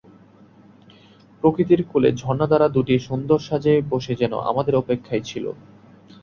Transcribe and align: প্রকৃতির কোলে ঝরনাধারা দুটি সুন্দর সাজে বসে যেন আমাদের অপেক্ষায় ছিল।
প্রকৃতির 1.43 1.81
কোলে 1.91 2.09
ঝরনাধারা 2.13 2.67
দুটি 2.67 2.95
সুন্দর 2.99 3.39
সাজে 3.39 3.73
বসে 3.89 4.13
যেন 4.15 4.33
আমাদের 4.51 4.73
অপেক্ষায় 4.75 5.23
ছিল। 5.25 5.45